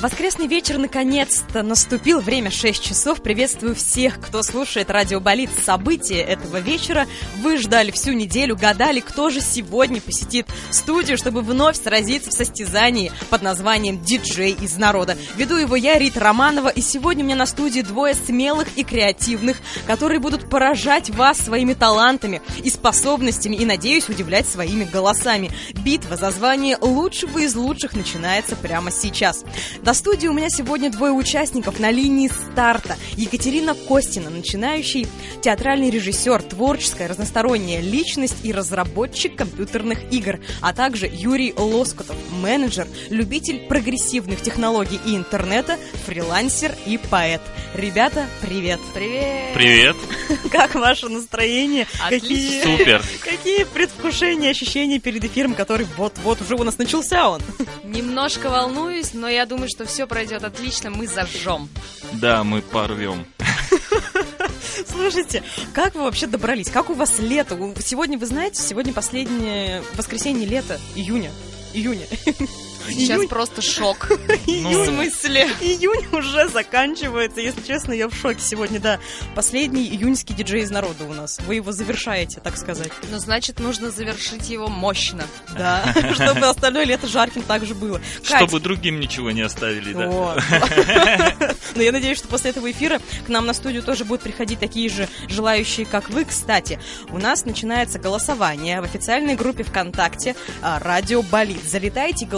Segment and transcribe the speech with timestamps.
[0.00, 2.20] Воскресный вечер наконец-то наступил.
[2.20, 3.22] Время 6 часов.
[3.22, 5.50] Приветствую всех, кто слушает радио Болит.
[5.62, 7.06] События этого вечера
[7.42, 13.12] вы ждали всю неделю, гадали, кто же сегодня посетит студию, чтобы вновь сразиться в состязании
[13.28, 15.18] под названием «Диджей из народа».
[15.36, 19.58] Веду его я, Рита Романова, и сегодня у меня на студии двое смелых и креативных,
[19.86, 25.50] которые будут поражать вас своими талантами и способностями и, надеюсь, удивлять своими голосами.
[25.84, 29.44] Битва за звание лучшего из лучших начинается прямо сейчас.
[29.90, 32.96] До студии у меня сегодня двое участников на линии старта.
[33.16, 35.08] Екатерина Костина, начинающий
[35.42, 43.66] театральный режиссер, творческая разносторонняя личность и разработчик компьютерных игр, а также Юрий Лоскутов, менеджер, любитель
[43.66, 45.76] прогрессивных технологий и интернета,
[46.06, 47.40] фрилансер и поэт.
[47.74, 48.78] Ребята, привет!
[48.94, 49.54] Привет!
[49.54, 49.96] Привет!
[50.52, 51.88] Как ваше настроение?
[52.06, 52.76] Отлично.
[52.76, 53.02] Супер!
[53.24, 57.42] Какие предвкушения, ощущения перед эфиром, который вот-вот уже у нас начался он?
[57.82, 61.68] Немножко волнуюсь, но я думаю, что все пройдет отлично, мы зажжем.
[62.12, 63.26] Да, мы порвем.
[64.86, 66.70] Слушайте, как вы вообще добрались?
[66.70, 67.56] Как у вас лето?
[67.84, 71.30] Сегодня, вы знаете, сегодня последнее воскресенье лета, июня.
[71.72, 72.06] Июня.
[72.90, 73.28] Сейчас Июнь.
[73.28, 74.10] просто шок.
[74.46, 75.48] Ну, В смысле?
[75.60, 78.98] Июнь уже заканчивается, если честно, я в шоке сегодня, да.
[79.34, 81.38] Последний июньский диджей из народа у нас.
[81.46, 82.90] Вы его завершаете, так сказать.
[83.10, 85.24] Ну, значит, нужно завершить его мощно.
[85.56, 88.00] Да, чтобы остальное лето жарким также было.
[88.22, 91.54] Чтобы другим ничего не оставили, да.
[91.74, 94.88] Но я надеюсь, что после этого эфира к нам на студию тоже будут приходить такие
[94.88, 96.24] же желающие, как вы.
[96.24, 96.78] Кстати,
[97.10, 101.62] у нас начинается голосование в официальной группе ВКонтакте а, «Радио Болит».
[101.64, 102.28] Залетайте и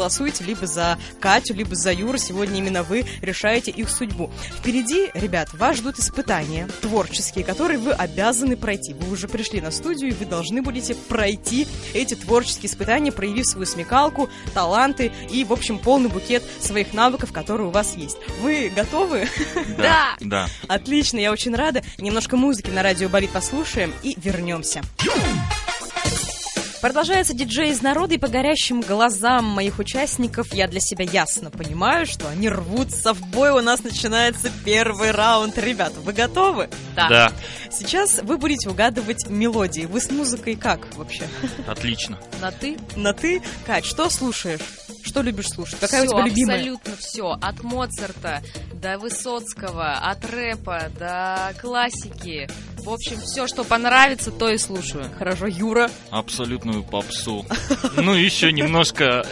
[0.43, 2.19] голосуйте либо за Катю, либо за Юру.
[2.19, 4.31] Сегодня именно вы решаете их судьбу.
[4.59, 8.95] Впереди, ребят, вас ждут испытания творческие, которые вы обязаны пройти.
[8.95, 13.67] Вы уже пришли на студию, и вы должны будете пройти эти творческие испытания, проявив свою
[13.67, 18.19] смекалку, таланты и, в общем, полный букет своих навыков, которые у вас есть.
[18.41, 19.29] Вы готовы?
[19.79, 20.17] Да.
[20.21, 20.49] Да.
[20.69, 21.83] Отлично, я очень рада.
[21.99, 24.83] Немножко музыки на радио Болит послушаем и вернемся.
[26.83, 32.07] Продолжается диджей из народа, и по горящим глазам моих участников я для себя ясно понимаю,
[32.07, 33.53] что они рвутся в бой.
[33.53, 35.57] У нас начинается первый раунд.
[35.59, 36.69] Ребята, вы готовы?
[36.97, 37.09] Да.
[37.09, 37.33] Да,
[37.71, 39.83] Сейчас вы будете угадывать мелодии.
[39.83, 41.29] Вы с музыкой как вообще?
[41.69, 42.19] отлично.
[42.41, 42.77] На ты?
[42.97, 43.41] На ты?
[43.65, 44.61] Кать, что слушаешь?
[45.05, 45.79] Что любишь слушать?
[45.79, 46.57] Какая Всё, у тебя любимая?
[46.57, 47.39] абсолютно все.
[47.41, 48.43] От Моцарта
[48.75, 52.49] до Высоцкого, от рэпа до классики.
[52.85, 55.09] В общем, все, что понравится, то и слушаю.
[55.17, 55.91] Хорошо, Юра.
[56.11, 57.47] Абсолютную попсу.
[57.97, 59.25] Ну, еще немножко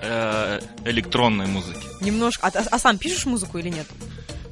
[0.00, 1.82] э, электронной музыки.
[2.00, 2.46] Немножко.
[2.46, 3.86] А, а сам пишешь музыку или нет?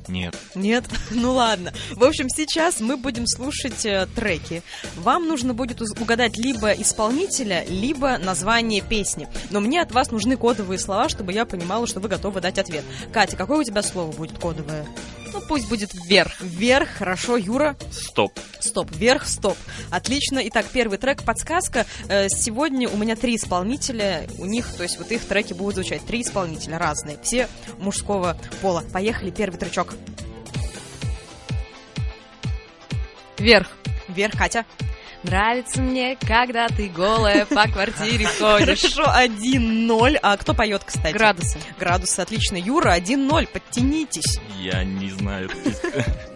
[0.09, 0.37] Нет.
[0.55, 0.85] Нет?
[1.11, 1.73] Ну ладно.
[1.93, 4.63] В общем, сейчас мы будем слушать э, треки.
[4.97, 9.29] Вам нужно будет угадать либо исполнителя, либо название песни.
[9.51, 12.85] Но мне от вас нужны кодовые слова, чтобы я понимала, что вы готовы дать ответ.
[13.13, 14.87] Катя, какое у тебя слово будет кодовое?
[15.37, 16.41] Ну, пусть будет вверх.
[16.41, 17.77] Вверх, хорошо, Юра.
[17.91, 18.33] Стоп.
[18.59, 19.59] Стоп, вверх, стоп.
[19.91, 20.41] Отлично.
[20.45, 21.85] Итак, первый трек, подсказка.
[22.09, 24.27] Э, Сегодня у меня три исполнителя.
[24.39, 26.07] У них, то есть вот их треки будут звучать.
[26.07, 27.19] Три исполнителя разные.
[27.23, 28.83] Все мужского пола.
[28.95, 29.95] Поехали, первый тречок.
[33.37, 33.69] Вверх.
[34.09, 34.65] Вверх, Катя.
[35.27, 38.95] Нравится мне, когда ты голая по квартире ходишь.
[38.95, 40.19] Хорошо, 1-0.
[40.23, 41.13] А кто поет, кстати?
[41.13, 41.59] Градусы.
[41.81, 42.57] Градусы, отлично.
[42.57, 43.49] Юра, 1-0.
[43.49, 44.39] Подтянитесь.
[44.61, 45.51] Я не знаю.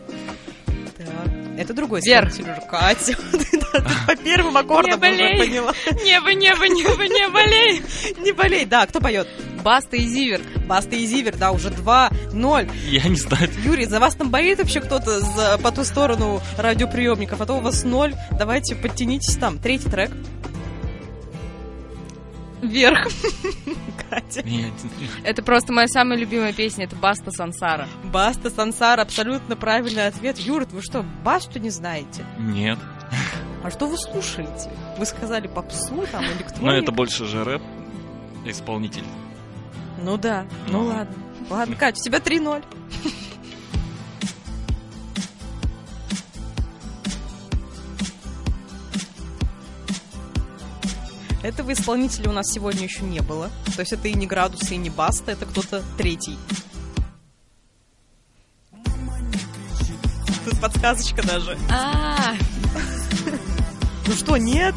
[1.61, 2.33] Это другой Вверх.
[2.33, 2.43] уже.
[2.71, 3.15] Катя.
[3.33, 3.61] Ты
[4.07, 5.39] по первым аккордам Не уже болей.
[5.39, 5.75] поняла.
[6.05, 7.83] Небо, небо, небо, не болей.
[8.19, 8.65] Не болей.
[8.65, 9.29] Да, кто поет?
[9.63, 10.41] Баста и Зивер.
[10.67, 12.71] Баста и Зивер, да, уже 2-0.
[12.89, 13.51] Я не знаю.
[13.63, 17.85] Юрий, за вас там болеет вообще кто-то по ту сторону радиоприемников, а то у вас
[17.85, 18.15] ноль.
[18.39, 19.59] Давайте подтянитесь там.
[19.59, 20.11] Третий трек.
[22.63, 23.07] Вверх.
[24.11, 24.43] Катя.
[24.45, 24.73] Я не-
[25.25, 27.89] Это просто моя самая любимая песня, это Баста Сансара.
[28.05, 30.39] Баста, Сансар, абсолютно правильный ответ.
[30.39, 32.25] Юра, вы что, Басту не знаете?
[32.39, 32.79] Нет.
[33.63, 34.71] А что вы слушаете?
[34.99, 36.65] Вы сказали попсу, там, электронику.
[36.67, 37.63] Но это больше же рэп
[38.47, 39.05] исполнитель.
[40.03, 40.87] Ну да, ну Ну.
[40.89, 41.15] ладно.
[41.51, 42.63] Ладно, Катя, у тебя 3-0.
[51.43, 53.51] Этого исполнителя у нас сегодня еще не было.
[53.75, 56.37] То есть это и не градусы, и не баста, это кто-то третий.
[60.45, 61.57] Тут подсказочка даже.
[61.71, 62.35] А,
[64.07, 64.75] Ну что, нет?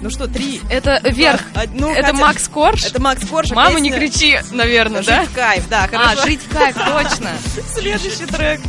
[0.00, 0.60] Ну что, три.
[0.70, 1.40] это вверх.
[1.56, 2.84] А, ну, Это Катя, Макс Корж?
[2.84, 3.50] Это Макс Корж.
[3.50, 5.24] а Мама, не песня кричи, наверное, «Жить да?
[5.24, 6.22] в кайф, да, А, хорошо.
[6.26, 7.30] жить в кайф, точно.
[7.74, 8.60] Следующий трек.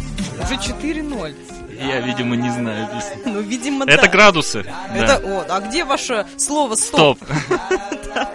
[0.43, 1.35] Уже 4-0.
[1.79, 3.21] Я, видимо, не знаю песню.
[3.33, 4.07] Ну, видимо, Это да.
[4.09, 4.65] градусы.
[4.93, 5.21] Это, Да.
[5.23, 7.17] о, а где ваше слово стоп?
[7.19, 7.29] Стоп.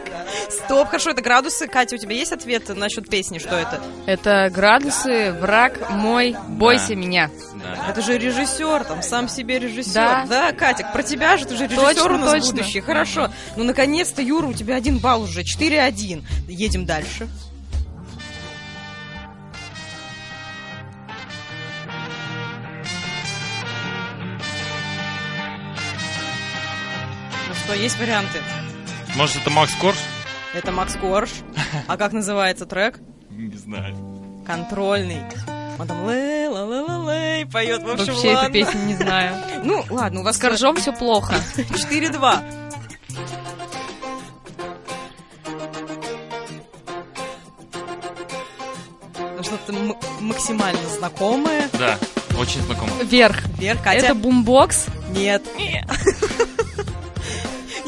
[0.50, 0.88] Стоп.
[0.88, 1.66] Хорошо, это градусы.
[1.68, 3.80] Катя, у тебя есть ответ насчет песни, что это?
[4.06, 6.94] Это градусы, враг мой, бойся Да.
[6.94, 7.30] меня.
[7.54, 7.90] Да.
[7.90, 9.94] Это же режиссер, там, сам себе режиссер.
[9.94, 10.26] Да.
[10.28, 12.50] Да, Катя, про тебя же, ты же режиссер Точно, у нас точно.
[12.52, 12.80] будущий.
[12.80, 13.30] Хорошо.
[13.56, 16.24] Ну, наконец-то, Юра, у тебя один балл уже, 4-1.
[16.48, 17.28] Едем дальше.
[27.74, 28.40] Есть варианты?
[29.16, 29.96] Может, это Макс Корж?
[30.54, 31.30] Это Макс Корж.
[31.88, 32.98] А как называется трек?
[33.30, 33.96] Не знаю.
[34.46, 35.20] Контрольный.
[35.78, 39.34] Он там лэй ла ла ла лэй поет, в общем, Вообще эту песню не знаю.
[39.64, 41.34] Ну, ладно, у вас С Коржом все плохо.
[41.56, 42.42] 4-2.
[49.36, 51.68] Ну, Что-то м- максимально знакомое.
[51.78, 51.98] Да,
[52.38, 52.90] очень знакомо.
[53.02, 53.42] Вверх.
[53.58, 54.06] Вверх, Катя.
[54.06, 54.86] Это бумбокс.
[55.10, 55.42] Нет.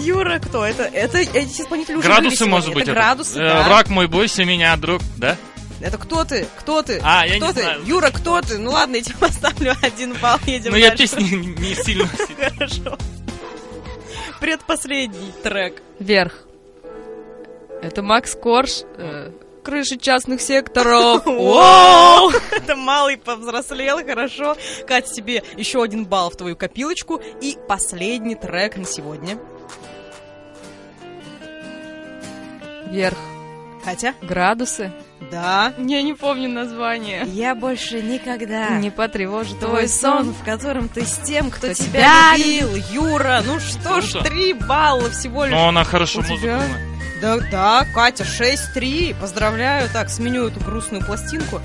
[0.06, 0.85] Юра, кто это?
[0.85, 2.55] Это эти исполнители уже были Градусы, сегодня.
[2.55, 3.00] может быть, Это это.
[3.00, 3.62] градусы, Э, да.
[3.64, 5.37] Враг мой, бойся меня, друг, да?
[5.81, 6.47] Это кто ты?
[6.58, 7.00] Кто ты?
[7.03, 7.61] А, я кто не ты?
[7.62, 7.82] знаю.
[7.85, 8.58] Юра, кто ты?
[8.58, 12.08] Ну ладно, я тебе поставлю один балл, едем Ну, я песни не сильно...
[12.38, 12.97] Хорошо.
[14.41, 15.82] Предпоследний трек.
[15.99, 16.32] Вверх.
[17.82, 18.82] Это Макс Корж.
[18.97, 19.31] э,
[19.64, 21.23] Крыши частных секторов.
[22.52, 24.56] Это малый повзрослел, хорошо.
[24.87, 27.20] Катя, тебе еще один балл в твою копилочку.
[27.43, 29.38] И последний трек на сегодня.
[32.91, 33.19] Вверх.
[33.85, 34.15] Катя?
[34.23, 34.93] Градусы.
[35.31, 35.73] Да.
[35.79, 37.23] Я не помню название.
[37.27, 42.35] Я больше никогда Не потревожит Твой сон, в котором ты с тем, кто, Кто тебя
[42.35, 43.43] тебя любил, Юра.
[43.44, 45.55] Ну что ж, три балла всего лишь.
[45.55, 46.59] Но она хорошо У музыку тебя?
[46.59, 46.81] знает.
[47.23, 49.17] Да, да, Катя, 6-3.
[49.21, 49.88] Поздравляю.
[49.93, 51.61] Так, сменю эту грустную пластинку.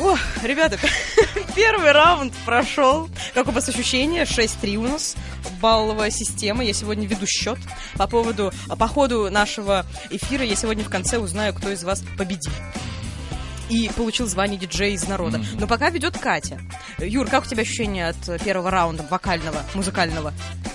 [0.00, 0.78] О, ребята,
[1.56, 3.08] первый раунд прошел.
[3.32, 4.24] Как у вас ощущения?
[4.24, 5.16] 6-3 у нас.
[5.60, 6.64] Балловая система.
[6.64, 7.58] Я сегодня веду счет.
[7.96, 12.52] По поводу, по ходу нашего эфира я сегодня в конце узнаю, кто из вас победил.
[13.68, 15.40] И получил звание диджея из народа.
[15.58, 16.60] Но пока ведет Катя.
[16.98, 20.34] Юр, как у тебя ощущения от первого раунда вокального, музыкального?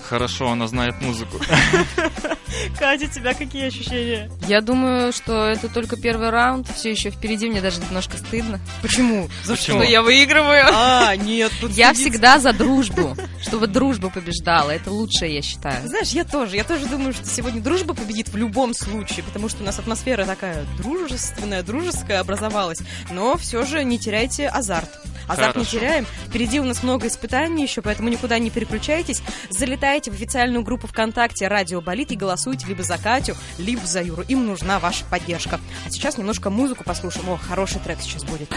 [0.10, 1.38] Хорошо, она знает музыку.
[2.80, 4.28] Катя, у тебя какие ощущения?
[4.48, 6.68] Я думаю, что это только первый раунд.
[6.76, 8.60] Все еще впереди, мне даже немножко стыдно.
[8.82, 9.30] Почему?
[9.44, 9.82] За Почему?
[9.82, 9.88] что?
[9.88, 10.66] я выигрываю.
[10.74, 12.12] А, нет, тут Я стыдиться.
[12.12, 13.16] всегда за дружбу.
[13.40, 14.72] Чтобы дружба побеждала.
[14.72, 15.88] Это лучшее, я считаю.
[15.88, 16.56] Знаешь, я тоже.
[16.56, 20.26] Я тоже думаю, что сегодня дружба победит в любом случае, потому что у нас атмосфера
[20.26, 22.80] такая дружественная, дружеская образовалась.
[23.12, 24.90] Но все же не теряйте азарт.
[25.30, 25.80] Азарт не Хорошо.
[25.80, 26.06] теряем.
[26.28, 29.22] Впереди у нас много испытаний еще, поэтому никуда не переключайтесь.
[29.50, 34.24] Залетайте в официальную группу ВКонтакте «Радио Болит» и голосуйте либо за Катю, либо за Юру.
[34.24, 35.60] Им нужна ваша поддержка.
[35.86, 37.30] А сейчас немножко музыку послушаем.
[37.30, 38.50] О, хороший трек сейчас будет.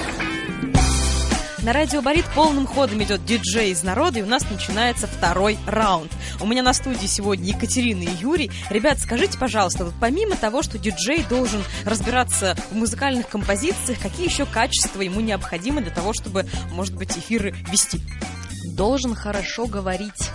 [1.62, 6.10] На радио Болит полным ходом идет диджей из народа, и у нас начинается второй раунд.
[6.40, 8.50] У меня на студии сегодня Екатерина и Юрий.
[8.68, 14.44] Ребят, скажите, пожалуйста, вот помимо того, что диджей должен разбираться в музыкальных композициях, какие еще
[14.44, 18.00] качества ему необходимы для того, чтобы, может быть, эфиры вести?
[18.74, 20.30] Должен хорошо говорить.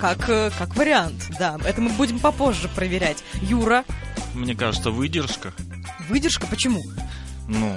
[0.00, 1.58] Как, э, как вариант, да.
[1.66, 3.18] Это мы будем попозже проверять.
[3.42, 3.84] Юра,
[4.32, 5.52] Мне кажется, выдержка.
[6.08, 6.80] выдержка, почему?
[7.48, 7.76] Ну,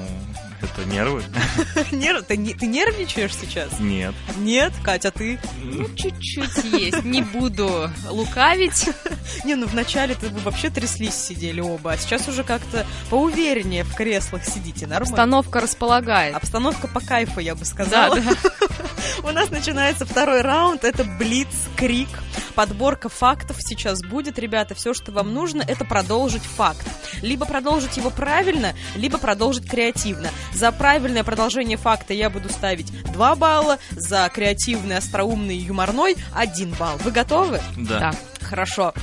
[0.63, 1.23] это нервы.
[1.91, 3.79] Нерв- Ты, ты нервничаешь сейчас?
[3.79, 4.13] Нет.
[4.37, 5.39] Нет, Катя, ты?
[5.63, 7.03] Ну, чуть-чуть есть.
[7.03, 8.89] Не буду лукавить.
[9.43, 13.93] Не, ну вначале ты вы вообще тряслись, сидели оба, а сейчас уже как-то поувереннее в
[13.95, 15.11] креслах сидите, нормально.
[15.13, 16.35] Обстановка располагает.
[16.35, 18.15] Обстановка по кайфу, я бы Да, сказала.
[18.19, 18.31] да.
[19.23, 21.47] У нас начинается второй раунд, это Блиц
[21.77, 22.09] Крик.
[22.55, 24.73] Подборка фактов сейчас будет, ребята.
[24.75, 26.85] Все, что вам нужно, это продолжить факт.
[27.21, 30.29] Либо продолжить его правильно, либо продолжить креативно.
[30.53, 36.71] За правильное продолжение факта я буду ставить 2 балла, за креативный, остроумный и юморной 1
[36.73, 36.97] балл.
[36.97, 37.61] Вы готовы?
[37.77, 37.99] Да.
[37.99, 38.13] Да.
[38.41, 38.93] Хорошо.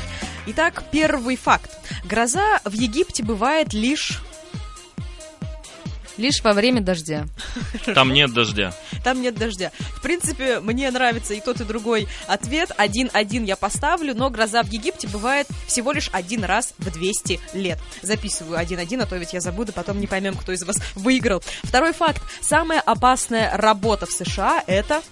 [0.47, 1.71] Итак, первый факт.
[2.05, 4.23] Гроза в Египте бывает лишь...
[6.19, 7.27] Лишь во время дождя.
[7.95, 8.75] Там нет дождя.
[9.05, 9.71] Там нет дождя.
[9.97, 12.73] В принципе, мне нравится и тот, и другой ответ.
[12.77, 17.79] Один-один я поставлю, но гроза в Египте бывает всего лишь один раз в 200 лет.
[18.03, 21.43] Записываю один-один, а то ведь я забуду, потом не поймем, кто из вас выиграл.
[21.63, 22.21] Второй факт.
[22.41, 25.03] Самая опасная работа в США— это...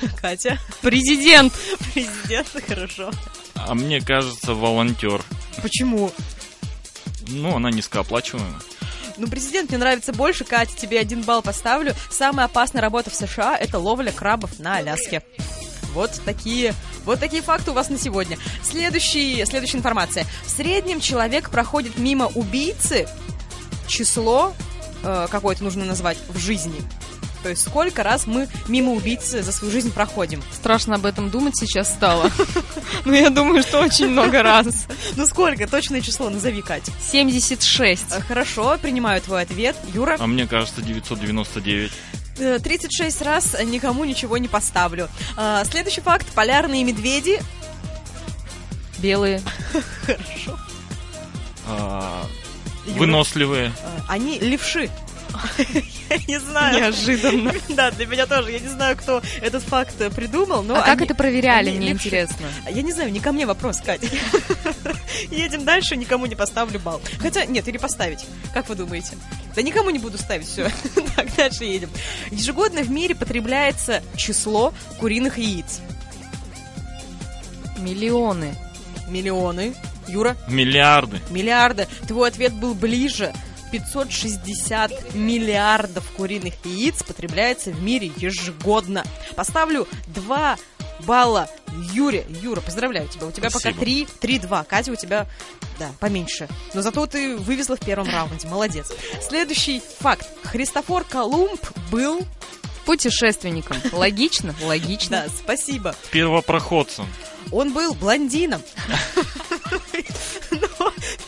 [0.20, 0.58] Катя.
[0.82, 1.52] Президент.
[1.92, 3.10] Президент, хорошо.
[3.54, 5.22] А мне кажется, волонтер.
[5.62, 6.12] Почему?
[7.28, 8.60] Ну, она низкооплачиваемая.
[9.18, 10.44] Ну, президент мне нравится больше.
[10.44, 11.94] Катя, тебе один балл поставлю.
[12.10, 15.22] Самая опасная работа в США— это ловля крабов на Аляске.
[15.94, 18.36] Вот такие, вот такие факты у вас на сегодня.
[18.62, 20.26] Следующий, следующая информация.
[20.44, 23.08] В среднем человек проходит мимо убийцы
[23.86, 24.52] число,
[25.02, 26.82] э, какое-то нужно назвать, в жизни.
[27.46, 30.42] То есть сколько раз мы мимо убийцы за свою жизнь проходим?
[30.52, 32.28] Страшно об этом думать сейчас стало.
[33.04, 34.86] Ну, я думаю, что очень много раз.
[35.14, 35.68] Ну сколько?
[35.68, 36.90] Точное число назови, Катя.
[37.00, 38.04] 76.
[38.10, 39.76] Э, Хорошо, принимаю твой ответ.
[39.94, 40.16] Юра?
[40.18, 41.92] А мне кажется 999.
[42.38, 45.08] Э, 36 раз никому ничего не поставлю.
[45.36, 46.26] А, Следующий факт.
[46.34, 47.38] Полярные медведи.
[48.98, 49.40] Белые.
[50.04, 50.58] Хорошо.
[51.68, 52.26] А?
[52.86, 53.72] Выносливые.
[54.08, 54.90] Они левши.
[56.10, 56.76] Я не знаю.
[56.78, 57.52] Неожиданно.
[57.68, 58.52] Да, для меня тоже.
[58.52, 61.90] Я не знаю, кто этот факт придумал, но А как они- это проверяли, они мне
[61.90, 62.46] интересно.
[62.70, 64.08] Я не знаю, не ко мне вопрос, Катя.
[65.30, 67.00] Едем дальше, никому не поставлю балл.
[67.18, 68.24] Хотя, нет, или поставить.
[68.54, 69.16] Как вы думаете?
[69.54, 70.70] Да никому не буду ставить, все.
[71.16, 71.90] Так, дальше едем.
[72.30, 75.80] Ежегодно в мире потребляется число куриных яиц.
[77.78, 78.54] Миллионы.
[79.08, 79.74] Миллионы.
[80.08, 80.36] Юра?
[80.48, 81.20] Миллиарды.
[81.30, 81.88] Миллиарды.
[82.06, 83.32] Твой ответ был ближе.
[83.70, 89.04] 560 миллиардов куриных яиц потребляется в мире ежегодно.
[89.34, 90.56] Поставлю 2
[91.00, 91.48] балла
[91.92, 92.26] Юре.
[92.42, 93.26] Юра, поздравляю тебя.
[93.26, 94.06] У тебя пока Спасибо.
[94.20, 94.64] 3, 3-2.
[94.66, 95.26] Катя, у тебя,
[95.78, 96.48] да, поменьше.
[96.74, 98.48] Но зато ты вывезла в первом раунде.
[98.48, 98.92] Молодец.
[99.26, 100.26] Следующий факт.
[100.44, 102.26] Христофор Колумб был...
[102.86, 103.78] Путешественником.
[103.92, 104.54] Логично?
[104.62, 105.24] Логично.
[105.26, 105.96] Да, спасибо.
[106.12, 107.08] Первопроходцем.
[107.50, 108.62] Он был блондином.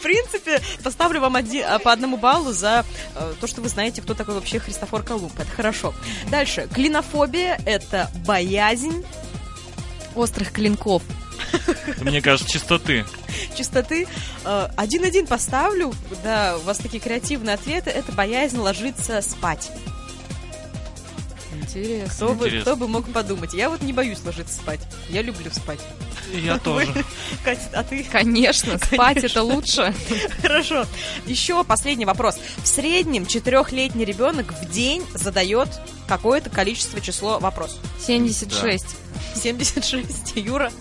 [0.08, 4.14] Принципе, поставлю вам один- а, по одному баллу за э, то, что вы знаете, кто
[4.14, 5.38] такой вообще Христофор Колумб.
[5.38, 5.92] Это хорошо.
[6.30, 6.66] Дальше.
[6.72, 9.04] Клинофобия– это боязнь
[10.14, 11.02] Острых клинков.
[12.00, 13.04] Мне кажется, чистоты.
[13.54, 14.08] чистоты.
[14.46, 15.92] Э, Один-один поставлю.
[16.24, 17.90] Да, у вас такие креативные ответы.
[17.90, 19.70] Это боязнь ложиться спать.
[21.68, 22.14] Интересно.
[22.14, 22.60] Кто бы, Интересно.
[22.72, 23.54] кто бы мог подумать.
[23.54, 24.80] Я вот не боюсь ложиться спать.
[25.08, 25.80] Я люблю спать.
[26.32, 26.92] Я тоже.
[27.44, 28.04] Катя, а ты?
[28.04, 29.94] Конечно, спать это лучше.
[30.42, 30.86] Хорошо.
[31.26, 32.36] Еще последний вопрос.
[32.62, 35.68] В среднем четырехлетний ребенок в день задает
[36.06, 37.78] какое-то количество число вопросов.
[38.00, 38.84] 76.
[39.34, 40.32] 76.
[40.36, 40.72] Юра,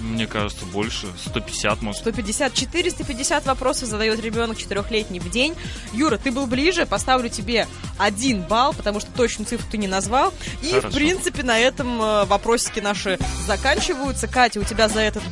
[0.00, 1.06] Мне кажется, больше.
[1.26, 2.00] 150, может.
[2.00, 2.54] 150.
[2.54, 5.54] 450 вопросов задает ребенок четырехлетний в день.
[5.92, 6.86] Юра, ты был ближе.
[6.86, 7.66] Поставлю тебе
[7.98, 10.32] один балл, потому что точную цифру ты не назвал.
[10.62, 10.96] И, в Хорошо.
[10.96, 14.28] принципе, на этом э, вопросики наши заканчиваются.
[14.28, 15.22] Катя, у тебя за этот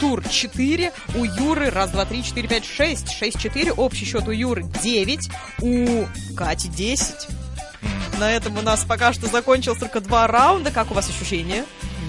[0.00, 0.92] тур 4.
[1.16, 3.10] У Юры раз, два, три, четыре, пять, шесть.
[3.10, 3.72] Шесть, четыре.
[3.72, 5.28] Общий счет у Юры 9.
[5.60, 7.28] У Кати 10.
[8.18, 10.70] На этом у нас пока что закончилось только два раунда.
[10.70, 11.64] Как у вас ощущения?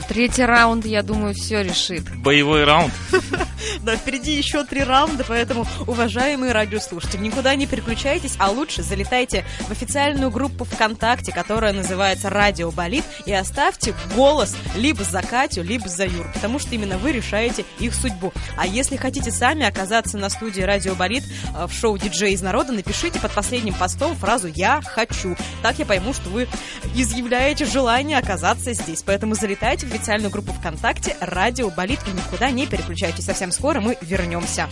[0.07, 2.03] Третий раунд, я думаю, все решит.
[2.17, 2.93] Боевой раунд.
[3.83, 9.71] Да, впереди еще три раунда, поэтому, уважаемые радиослушатели, никуда не переключайтесь, а лучше залетайте в
[9.71, 16.05] официальную группу ВКонтакте, которая называется «Радио Болит», и оставьте голос либо за Катю, либо за
[16.05, 18.33] Юру, потому что именно вы решаете их судьбу.
[18.57, 21.23] А если хотите сами оказаться на студии «Радио Болит»
[21.55, 25.35] э, в шоу «Диджей из народа», напишите под последним постом фразу «Я хочу».
[25.61, 26.47] Так я пойму, что вы
[26.95, 29.03] изъявляете желание оказаться здесь.
[29.03, 33.25] Поэтому залетайте в официальную группу ВКонтакте «Радио Болит» и никуда не переключайтесь.
[33.25, 34.69] Совсем скоро мы вернемся.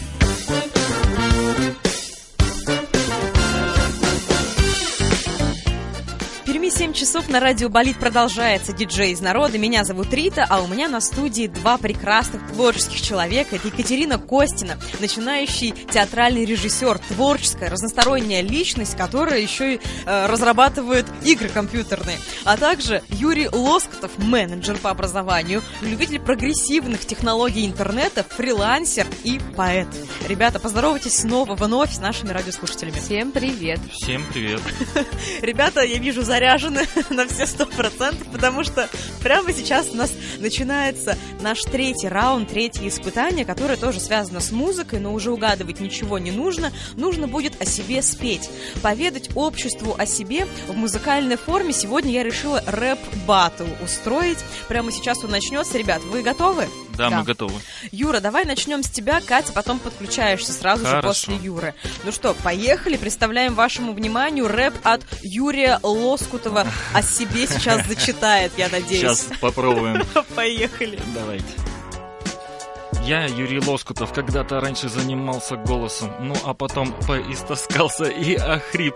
[6.69, 9.57] Перми 7 часов на радио Болит продолжается диджей из народа.
[9.57, 13.55] Меня зовут Рита, а у меня на студии два прекрасных творческих человека.
[13.55, 21.49] Это Екатерина Костина, начинающий театральный режиссер, творческая, разносторонняя личность, которая еще и э, разрабатывает игры
[21.49, 22.17] компьютерные.
[22.45, 29.87] А также Юрий Лоскотов, менеджер по образованию, любитель прогрессивных технологий интернета, фрилансер и поэт.
[30.27, 32.99] Ребята, поздоровайтесь снова вновь с нашими радиослушателями.
[32.99, 33.79] Всем привет.
[33.91, 34.61] Всем привет.
[35.41, 36.21] Ребята, я вижу,
[36.59, 38.89] заряжены на все сто процентов, потому что
[39.21, 44.99] прямо сейчас у нас начинается наш третий раунд, третье испытание, которое тоже связано с музыкой,
[44.99, 46.71] но уже угадывать ничего не нужно.
[46.95, 48.49] Нужно будет о себе спеть,
[48.81, 51.73] поведать обществу о себе в музыкальной форме.
[51.73, 54.39] Сегодня я решила рэп-баттл устроить.
[54.67, 55.77] Прямо сейчас он начнется.
[55.77, 56.67] Ребят, вы готовы?
[56.99, 57.17] Да, Да.
[57.19, 57.53] мы готовы.
[57.91, 61.07] Юра, давай начнем с тебя, Катя, потом подключаешься сразу же Хорошо.
[61.07, 61.73] после Юры.
[62.03, 66.67] Ну что, поехали, представляем вашему вниманию рэп от Юрия Лоскутова.
[66.93, 68.99] О себе сейчас зачитает, я надеюсь.
[68.99, 70.03] Сейчас попробуем.
[70.35, 70.99] Поехали.
[71.15, 71.45] Давайте.
[73.09, 78.93] Я, Юрий Лоскутов, когда-то раньше занимался голосом, ну а потом поистоскался и охрип.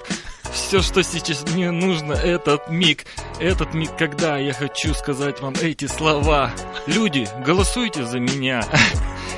[0.51, 3.05] Все, что сейчас мне нужно, этот миг.
[3.39, 6.51] Этот миг, когда я хочу сказать вам эти слова.
[6.85, 8.63] Люди, голосуйте за меня.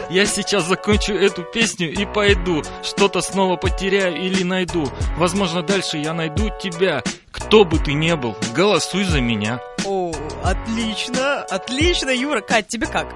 [0.09, 2.61] Я сейчас закончу эту песню и пойду.
[2.83, 4.91] Что-то снова потеряю или найду.
[5.15, 7.01] Возможно, дальше я найду тебя.
[7.31, 9.61] Кто бы ты ни был, голосуй за меня.
[9.85, 10.11] О,
[10.43, 12.41] отлично, отлично, Юра.
[12.41, 13.07] Кать, тебе как?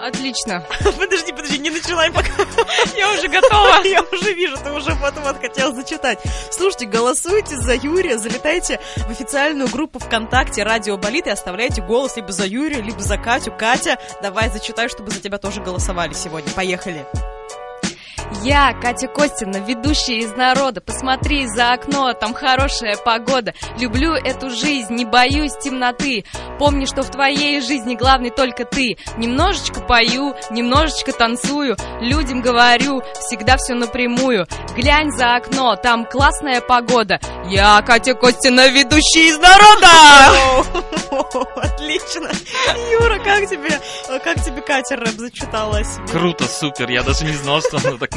[0.00, 0.64] Отлично.
[0.84, 2.30] Подожди, подожди, не начинай пока.
[2.96, 3.82] Я уже готова.
[3.84, 6.18] Я уже вижу, ты уже вот-вот хотел зачитать.
[6.50, 12.32] Слушайте, голосуйте за Юрия, залетайте в официальную группу ВКонтакте «Радио Болит» и оставляйте голос либо
[12.32, 13.52] за Юрия, либо за Катю.
[13.56, 16.50] Катя, давай зачитай, чтобы за тебя тоже голосовали сегодня.
[16.52, 17.06] Поехали.
[18.40, 20.80] Я, Катя Костина, ведущая из народа.
[20.80, 23.52] Посмотри за окно, там хорошая погода.
[23.78, 26.24] Люблю эту жизнь, не боюсь темноты.
[26.58, 28.96] Помни, что в твоей жизни главный только ты.
[29.16, 31.76] Немножечко пою, немножечко танцую.
[32.00, 34.46] Людям говорю, всегда все напрямую.
[34.74, 37.20] Глянь за окно, там классная погода.
[37.48, 40.64] Я, Катя Костина, ведущая из народа!
[41.56, 42.30] Отлично.
[42.92, 43.80] Юра, как тебе,
[44.24, 46.06] как тебе Катя рэп зачитала о себе?
[46.06, 46.90] Круто, супер.
[46.90, 48.16] Я даже не знал, что она так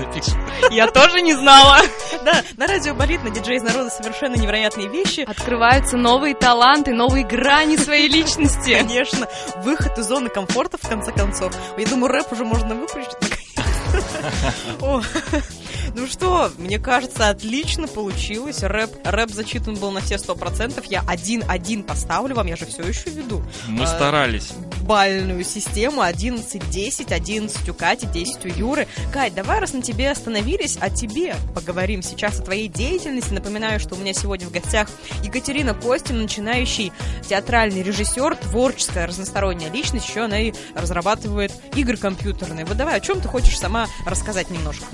[0.71, 1.77] Я тоже не знала.
[2.23, 5.21] Да, на радио болит, на диджей из народа совершенно невероятные вещи.
[5.21, 8.75] Открываются новые таланты, новые грани своей личности.
[8.75, 11.53] Конечно, выход из зоны комфорта, в конце концов.
[11.77, 13.15] Я думаю, рэп уже можно выключить.
[15.93, 18.63] Ну что, мне кажется, отлично получилось.
[18.63, 20.85] Рэп, рэп зачитан был на все сто процентов.
[20.85, 23.43] Я один-один поставлю вам, я же все еще веду.
[23.67, 24.49] Мы А, старались.
[24.81, 28.87] бальную систему 11-10, 11 у Кати, 10 у Юры.
[29.13, 33.31] Кать, давай, раз на тебе остановились, о тебе поговорим сейчас, о твоей деятельности.
[33.33, 34.89] Напоминаю, что у меня сегодня в гостях
[35.23, 36.91] Екатерина Костина, начинающий
[37.27, 42.65] театральный режиссер, творческая разносторонняя личность, еще она и разрабатывает игры компьютерные.
[42.65, 44.85] Вот давай, о чем ты хочешь сама рассказать немножко?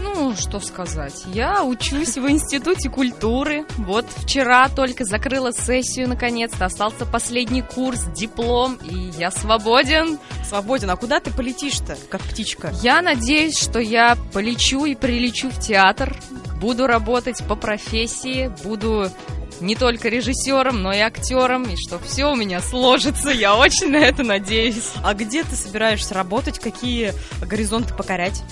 [0.00, 1.24] Ну, что сказать.
[1.26, 3.64] Я учусь в Институте культуры.
[3.78, 6.66] Вот вчера только закрыла сессию наконец-то.
[6.66, 10.18] Остался последний курс, диплом, и я свободен.
[10.48, 12.72] Свободен, а куда ты полетишь-то, как птичка?
[12.82, 16.16] Я надеюсь, что я полечу и прилечу в театр.
[16.60, 19.10] Буду работать по профессии, буду
[19.60, 23.30] не только режиссером, но и актером, и что все у меня сложится.
[23.30, 24.92] Я очень на это надеюсь.
[25.02, 26.58] А где ты собираешься работать?
[26.58, 28.42] Какие горизонты покорять?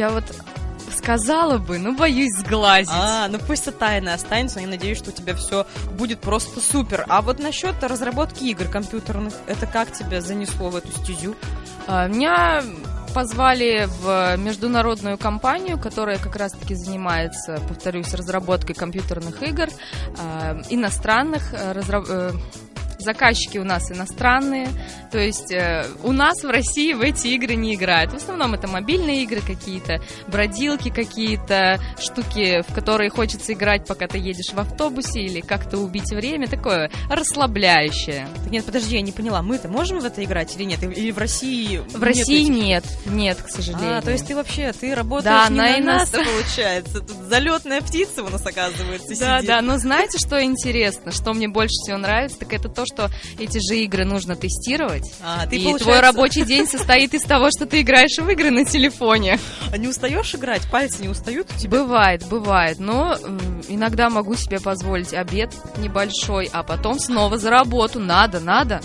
[0.00, 0.24] Я вот
[0.96, 2.88] сказала бы, но боюсь сглазить.
[2.90, 5.66] А, ну пусть это тайна останется, я надеюсь, что у тебя все
[5.98, 7.04] будет просто супер.
[7.06, 11.36] А вот насчет разработки игр компьютерных, это как тебя занесло в эту стезю?
[11.86, 12.62] А, Меня
[13.12, 19.68] позвали в международную компанию, которая как раз-таки занимается, повторюсь, разработкой компьютерных игр,
[20.18, 22.32] а, иностранных э, разра- э,
[23.00, 24.68] Заказчики у нас иностранные,
[25.10, 28.12] то есть э, у нас в России в эти игры не играют.
[28.12, 34.18] В основном это мобильные игры какие-то, бродилки какие-то, штуки, в которые хочется играть, пока ты
[34.18, 38.28] едешь в автобусе или как-то убить время, такое расслабляющее.
[38.42, 40.82] Так нет, подожди, я не поняла, мы-то можем в это играть или нет?
[40.82, 43.98] Или в России В нет России этих- нет, нет, к сожалению.
[43.98, 47.00] А, то есть ты вообще, ты работаешь Да, не на на, нас, иностран- получается.
[47.00, 49.48] Тут залетная птица у нас, оказывается, Да, сидит.
[49.48, 53.58] да, но знаете, что интересно, что мне больше всего нравится, так это то, что эти
[53.58, 55.10] же игры нужно тестировать.
[55.22, 58.50] А, ты, и получается, твой рабочий день состоит из того, что ты играешь в игры
[58.50, 59.38] на телефоне.
[59.72, 60.68] А не устаешь играть?
[60.70, 61.78] Пальцы не устают у тебя?
[61.78, 63.16] Бывает, бывает, но
[63.68, 68.00] иногда могу себе позволить обед небольшой, а потом снова за работу.
[68.00, 68.80] Надо, надо.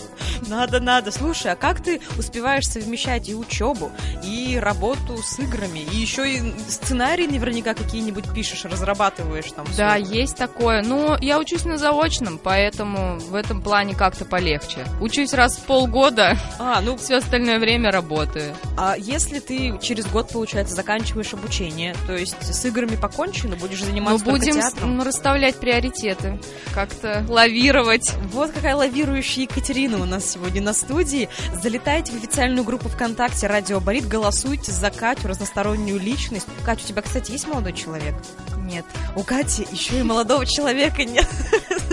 [0.47, 1.11] Надо, надо.
[1.11, 3.91] Слушай, а как ты успеваешь совмещать и учебу,
[4.23, 9.65] и работу с играми, и еще и сценарии наверняка какие-нибудь пишешь, разрабатываешь там?
[9.75, 10.81] Да, есть такое.
[10.81, 14.85] Но я учусь на заочном, поэтому в этом плане как-то полегче.
[15.01, 18.55] Учусь раз в полгода, А, ну, все остальное время работаю.
[18.77, 24.23] а если ты через год, получается, заканчиваешь обучение, то есть с играми покончено, будешь заниматься
[24.25, 25.01] только будем театром?
[25.01, 26.39] расставлять приоритеты,
[26.73, 28.11] как-то лавировать.
[28.31, 31.29] Вот какая лавирующая Екатерина у нас сегодня на студии.
[31.61, 36.47] Залетайте в официальную группу ВКонтакте «Радио Болит», голосуйте за Катю, разностороннюю личность.
[36.63, 38.15] Катя, у тебя, кстати, есть молодой человек?
[38.57, 38.85] Нет.
[39.15, 41.27] У Кати еще и молодого человека нет.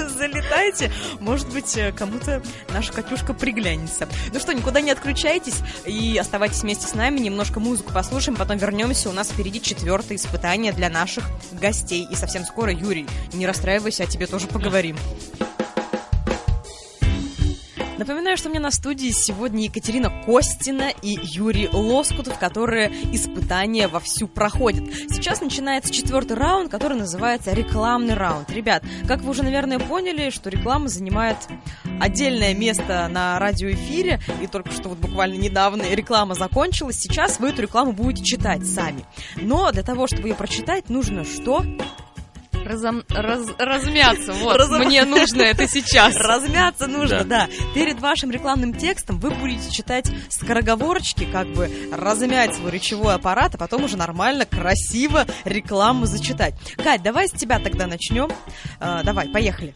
[0.17, 0.91] Залетайте.
[1.21, 4.09] Может быть, э, кому-то наша Катюшка приглянется.
[4.33, 7.21] Ну что, никуда не отключайтесь и оставайтесь вместе с нами.
[7.21, 9.11] Немножко музыку послушаем, потом вернемся.
[9.11, 12.07] У нас впереди четвертое испытание для наших гостей.
[12.11, 14.97] И совсем скоро, Юрий, не расстраивайся, о тебе тоже поговорим.
[18.03, 24.27] Напоминаю, что у меня на студии сегодня Екатерина Костина и Юрий Лоскутов, которые испытания вовсю
[24.27, 24.93] проходят.
[25.09, 28.51] Сейчас начинается четвертый раунд, который называется рекламный раунд.
[28.51, 31.37] Ребят, как вы уже, наверное, поняли, что реклама занимает
[32.01, 36.99] отдельное место на радиоэфире, и только что вот буквально недавно реклама закончилась.
[36.99, 39.05] Сейчас вы эту рекламу будете читать сами.
[39.37, 41.65] Но для того, чтобы ее прочитать, нужно что?
[42.65, 46.15] Разом- раз- размяться, вот, Разом- мне нужно это сейчас.
[46.17, 47.47] Размяться нужно, Да.
[47.47, 47.49] да.
[47.75, 53.59] Перед вашим рекламным текстом вы будете читать скороговорочки, как бы размять свой речевой аппарат, а
[53.59, 56.55] потом уже нормально, красиво рекламу зачитать.
[56.83, 58.31] Кать, давай с тебя тогда начнем.
[58.81, 59.75] А, давай, поехали.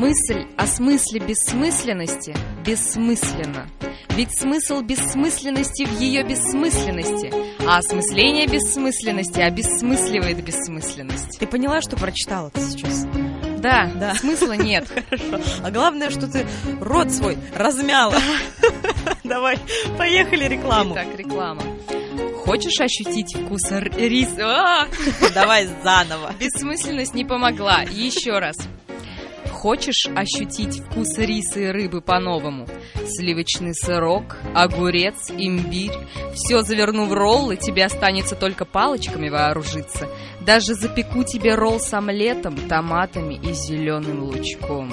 [0.00, 2.34] Мысль о смысле бессмысленности
[2.64, 3.68] бессмысленно.
[4.16, 7.30] Ведь смысл бессмысленности в ее бессмысленности,
[7.66, 11.38] а осмысление бессмысленности обессмысливает бессмысленность.
[11.38, 13.04] Ты поняла, что прочитала ты сейчас?
[13.58, 14.14] Да, Да.
[14.14, 14.88] смысла нет.
[15.10, 15.42] Хорошо.
[15.62, 16.46] А главное, что ты
[16.80, 18.16] рот свой размяла.
[19.22, 19.58] Давай,
[19.98, 20.94] поехали рекламу.
[20.94, 21.62] Итак, реклама.
[22.46, 24.88] Хочешь ощутить вкус риса?
[25.34, 26.32] Давай заново.
[26.40, 27.82] Бессмысленность не помогла.
[27.82, 28.56] Еще раз.
[29.60, 32.66] Хочешь ощутить вкус риса и рыбы по-новому?
[33.04, 35.92] Сливочный сырок, огурец, имбирь.
[36.32, 40.08] Все заверну в ролл, и тебе останется только палочками вооружиться.
[40.40, 44.92] Даже запеку тебе ролл с омлетом, томатами и зеленым лучком.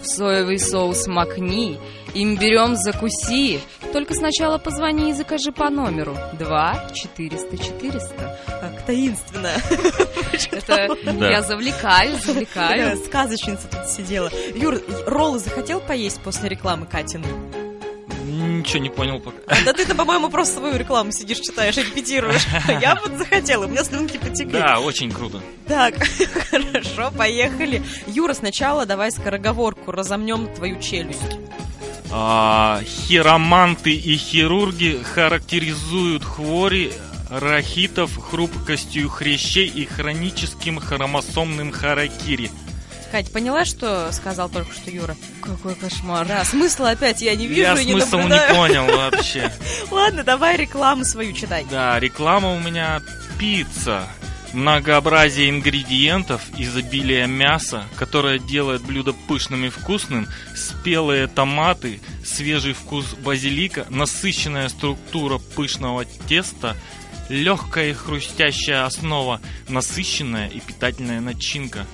[0.00, 1.78] В соевый соус макни,
[2.14, 3.60] имбирем закуси.
[3.92, 8.38] Только сначала позвони и закажи по номеру 2 400 400.
[8.60, 9.50] Как таинственно.
[10.50, 11.30] Это Да.
[11.30, 12.96] я завлекаю, завлекаю.
[12.98, 14.30] сказочница тут сидела.
[14.54, 17.26] Юр, роллы захотел поесть после рекламы Катины?
[18.34, 19.38] Ничего не понял пока.
[19.64, 22.46] Да ты-то, по-моему, просто свою рекламу сидишь, читаешь, репетируешь.
[22.80, 24.52] Я вот захотела, у меня слюнки потекли.
[24.52, 25.40] Да, очень круто.
[25.66, 25.94] Так,
[26.50, 27.82] хорошо, поехали.
[28.06, 31.20] Юра, сначала давай скороговорку, разомнем твою челюсть.
[32.10, 36.92] А, хироманты и хирурги характеризуют хвори
[37.30, 42.50] рахитов хрупкостью хрящей и хроническим хромосомным харакири.
[43.14, 45.16] Кать, поняла, что сказал только что Юра?
[45.40, 46.26] Какой кошмар.
[46.26, 49.52] Да, смысла опять я не вижу Я и не смысл не понял вообще.
[49.92, 51.64] Ладно, давай рекламу свою читай.
[51.70, 53.00] Да, реклама у меня
[53.38, 54.08] пицца.
[54.52, 63.86] Многообразие ингредиентов, изобилие мяса, которое делает блюдо пышным и вкусным, спелые томаты, свежий вкус базилика,
[63.90, 66.76] насыщенная структура пышного теста,
[67.28, 71.86] легкая и хрустящая основа, насыщенная и питательная начинка.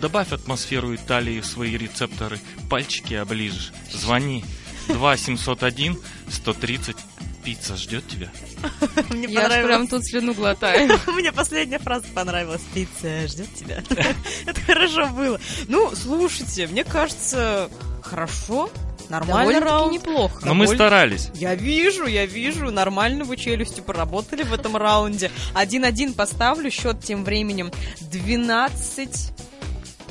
[0.00, 3.72] Добавь атмосферу Италии в свои рецепторы, пальчики оближешь.
[3.92, 4.44] Звони
[4.88, 5.98] 2 701
[6.30, 6.96] 130
[7.44, 8.28] Пицца ждет тебя.
[9.10, 9.90] Мне Я аж прям понравилось.
[9.90, 10.98] тут слюну глотаю.
[11.08, 12.62] Мне последняя фраза понравилась.
[12.72, 13.82] Пицца ждет тебя.
[14.46, 15.38] Это хорошо было.
[15.68, 17.68] Ну, слушайте, мне кажется,
[18.02, 18.70] хорошо.
[19.10, 19.92] Нормально раунд.
[19.92, 20.40] неплохо.
[20.46, 21.28] Но мы Довольно- старались.
[21.34, 25.30] Я вижу, я вижу, нормально вы челюстью поработали в этом раунде.
[25.54, 29.32] 1-1 поставлю, счет тем временем 12...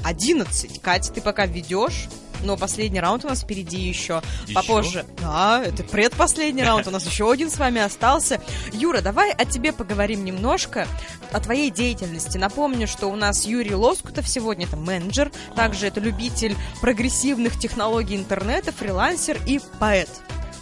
[0.04, 0.82] 11.
[0.82, 2.08] Катя, ты пока ведешь,
[2.44, 4.22] но последний раунд у нас впереди еще.
[4.46, 4.54] Еще?
[4.54, 5.06] Попозже.
[5.20, 8.42] Да, это предпоследний раунд, у нас еще один с вами остался.
[8.74, 10.88] Юра, давай о тебе поговорим немножко,
[11.32, 12.38] о твоей деятельности.
[12.38, 18.72] Напомню, что у нас Юрий Лоскутов сегодня это менеджер, также это любитель прогрессивных технологий интернета,
[18.72, 20.10] фрилансер и поэт.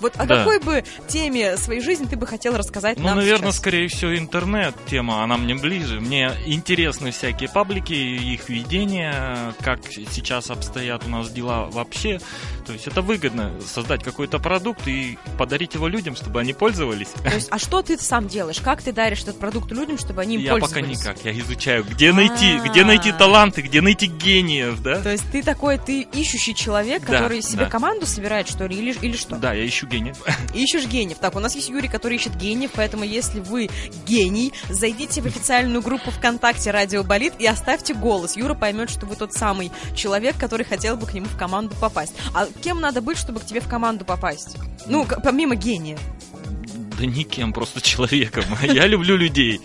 [0.01, 0.37] Вот о Да.
[0.39, 3.57] какой бы теме своей жизни ты бы хотел рассказать Ну, нам наверное, сейчас?
[3.57, 5.99] скорее всего, интернет тема, она мне ближе.
[6.01, 12.19] Мне интересны всякие паблики, их ведение, как сейчас обстоят у нас дела вообще.
[12.65, 17.09] То есть это выгодно создать какой-то продукт и подарить его людям, чтобы они пользовались.
[17.23, 18.59] То есть, а что ты сам делаешь?
[18.59, 20.99] Как ты даришь этот продукт людям, чтобы они им Я пока пользовались?
[20.99, 25.01] никак, я изучаю, где найти, где найти таланты, где найти гениев, да?
[25.01, 27.69] То есть ты такой, ты ищущий человек, Да, который себе да.
[27.69, 29.35] команду собирает, что ли, или, или что?
[29.35, 30.17] Да, я ищу гениев.
[30.55, 31.19] Ищешь гениев.
[31.19, 33.69] Так, у нас есть Юрий, который ищет гениев, поэтому если вы
[34.07, 38.35] гений, зайдите в официальную группу ВКонтакте «Радио Болит» и оставьте голос.
[38.35, 42.13] Юра поймет, что вы тот самый человек, который хотел бы к нему в команду попасть.
[42.33, 44.57] А кем надо быть, чтобы к тебе в команду попасть?
[44.87, 45.97] Ну, помимо гения.
[46.99, 48.43] Да никем, просто человеком.
[48.61, 49.59] Я люблю людей.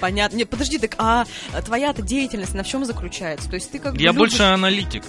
[0.00, 0.36] Понятно.
[0.36, 1.26] Не, подожди, так а
[1.64, 3.48] твоя-то деятельность на чем заключается?
[3.48, 5.02] То есть ты как бы Я любишь- больше аналитик.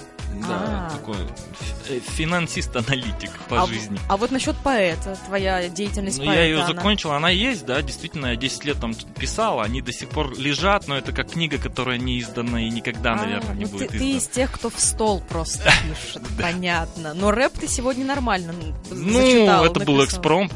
[0.46, 3.98] Да, такой ф- э, финансист-аналитик по а, жизни.
[4.08, 7.80] А вот насчет поэта, твоя деятельность Ну, поэта, я ее она- закончил, она есть, да,
[7.82, 11.58] действительно, я 10 лет там писал, они до сих пор лежат, но это как книга,
[11.58, 14.16] которая не издана и никогда, А, наверное, не ну ты, будет ты издана.
[14.18, 17.14] из тех, кто в стол просто пишет, понятно.
[17.14, 18.54] Но рэп ты сегодня нормально
[18.90, 20.52] Ну, это был экспромт.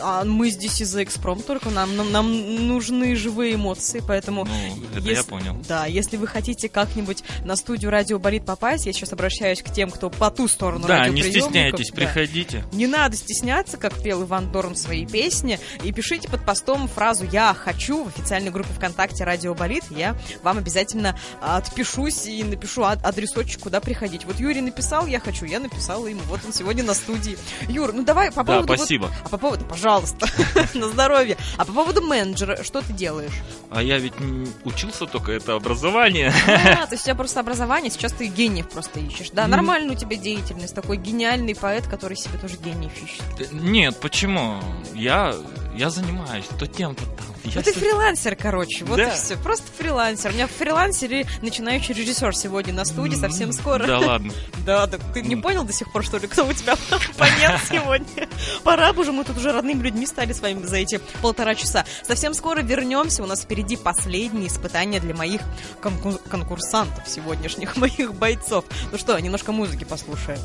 [0.00, 4.44] А мы здесь из-за экспромт только, нам, нам, нам нужны живые эмоции, поэтому...
[4.44, 5.56] Ну, это если- я понял.
[5.68, 9.90] Да, если вы хотите как-нибудь на студию Радио Болит попасть, я сейчас обращаюсь к тем,
[9.90, 11.96] кто по ту сторону Да, не стесняйтесь, Да.
[11.96, 12.64] приходите.
[12.72, 17.24] Не надо стесняться, как пел Иван Дорн в своей песне, и пишите под постом фразу
[17.30, 19.84] «Я хочу» в официальной группе ВКонтакте «Радио Болит».
[19.90, 24.24] Я вам обязательно отпишусь и напишу ад- адресочек, куда приходить.
[24.24, 26.20] Вот Юрий написал «Я хочу», я написала ему.
[26.26, 27.36] Вот он сегодня на студии.
[27.68, 28.68] Юр, ну давай по Да, поводу...
[28.68, 29.10] вот- спасибо.
[29.24, 29.83] а по поводу, пожалуйста,
[30.74, 31.36] на здоровье.
[31.56, 33.42] А по поводу менеджера, что ты делаешь?
[33.70, 34.14] А я ведь
[34.64, 36.32] учился только это образование.
[36.46, 39.30] А, то есть у тебя просто образование, сейчас ты гениев просто ищешь.
[39.30, 43.52] Да, нормально у тебя деятельность, такой гениальный поэт, который себе тоже гениев ищет.
[43.52, 44.60] Нет, почему?
[44.94, 45.34] Я,
[45.74, 47.33] я занимаюсь то тем, то там.
[47.44, 49.08] Я Ну ты фрилансер, короче, вот Да.
[49.08, 49.36] и все.
[49.36, 50.30] Просто фрилансер.
[50.30, 53.86] У меня фрилансер начинающий режиссер сегодня на студии совсем скоро.
[53.86, 54.32] Да ладно.
[54.64, 58.28] Да, так ты не понял до сих пор, что ли, кто у тебя оппонент сегодня?
[58.62, 61.84] Пора бы уже, мы тут уже родными людьми стали с вами за эти полтора часа.
[62.02, 65.42] Совсем скоро вернемся, у нас впереди последние испытания для моих
[65.82, 68.64] конку- конкурсантов сегодняшних, моих бойцов.
[68.90, 70.38] Ну что, немножко музыки послушаем.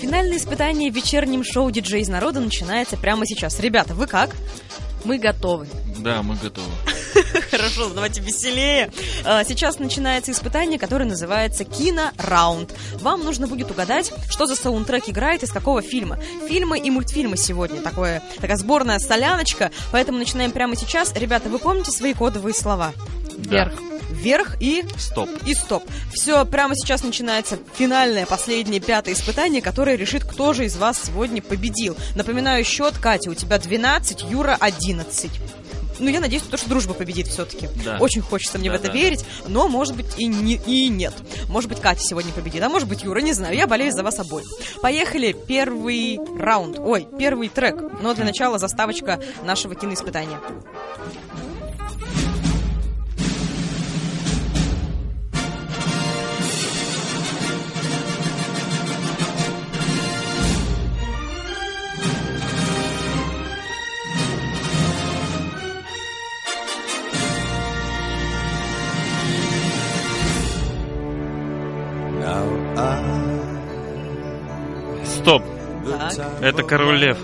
[0.00, 3.60] Финальное испытание в вечернем шоу «Диджей из народа» начинается прямо сейчас.
[3.60, 4.34] Ребята, вы как?
[5.04, 5.66] Мы готовы.
[5.98, 6.68] Да, мы готовы.
[7.50, 8.92] Хорошо, давайте веселее.
[9.24, 12.72] А, Сейчас начинается испытание, которое называется «Кинораунд».
[13.00, 16.18] Вам нужно будет угадать, что за саундтрек играет из какого фильма.
[16.48, 17.80] Фильмы и мультфильмы сегодня.
[17.80, 19.70] Такое, такая сборная соляночка.
[19.92, 21.12] Поэтому начинаем прямо сейчас.
[21.14, 22.92] Ребята, вы помните свои кодовые слова?
[23.38, 23.72] Да.
[24.10, 24.56] Вверх.
[24.60, 25.28] И Стоп.
[25.46, 25.84] и стоп.
[26.12, 31.40] Все, прямо сейчас начинается финальное, последнее, пятое испытание, которое решит, кто же из вас сегодня
[31.40, 31.96] победил.
[32.14, 35.30] Напоминаю счет, Катя, у тебя 12, Юра 11.
[36.00, 37.68] Ну, я надеюсь, что дружба победит все-таки.
[37.84, 37.98] Да.
[38.00, 38.94] Очень хочется мне в Да, это да.
[38.94, 41.12] верить, но, может быть, и, не, и нет.
[41.48, 43.54] Может быть, Катя сегодня победит, а может быть, Юра, не знаю.
[43.54, 44.46] Я болею за вас обоих.
[44.80, 46.78] Поехали, первый раунд.
[46.78, 47.76] Ой, первый трек.
[48.00, 50.40] Но для начала заставочка нашего киноиспытания.
[75.30, 75.44] Стоп.
[75.98, 76.26] Так.
[76.42, 77.18] Это король лев.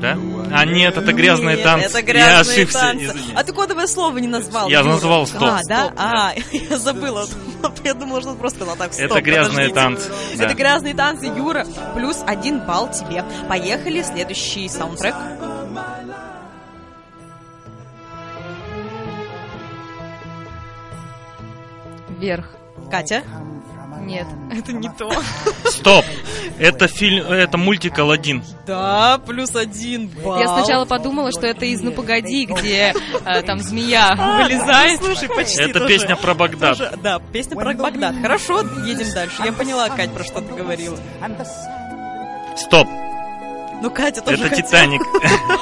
[0.00, 0.16] Да?
[0.52, 1.86] А нет, это грязные Нет, танцы.
[1.86, 3.04] Это грязные Я ошибся, танцы.
[3.06, 3.32] извини.
[3.34, 4.68] А ты кодовое слово не назвал.
[4.68, 4.90] Я Юра.
[4.90, 5.42] назвал стоп.
[5.42, 5.84] А, да?
[5.86, 7.26] Стоп, А, я забыла.
[7.84, 9.06] Я думала, что просто на так стоп.
[9.10, 9.74] Это грязные подождите.
[10.08, 10.36] танцы.
[10.36, 10.44] да.
[10.44, 11.64] Это грязные танцы, Юра.
[11.96, 13.24] Плюс один балл тебе.
[13.48, 15.14] Поехали, следующий саундтрек.
[22.18, 22.46] Вверх.
[22.90, 23.22] Катя.
[24.02, 24.26] Нет.
[24.50, 25.10] Это не то.
[25.78, 26.04] Стоп.
[26.58, 28.42] Это фильм, это мультик Алладин.
[28.66, 30.38] Да, плюс один балл.
[30.40, 35.00] Я сначала подумала, что это из «Ну погоди», где э, там змея А, вылезает.
[35.00, 35.86] ну, слушай, почти Это тоже.
[35.86, 36.76] песня про Багдад.
[36.76, 38.16] Тоже, да, песня про Багдад.
[38.20, 39.36] Хорошо, едем дальше.
[39.44, 40.98] Я поняла, Кать, про что ты говорила.
[42.56, 42.88] Стоп.
[43.80, 44.66] Ну, Катя тоже Это хотела.
[44.68, 45.02] Титаник.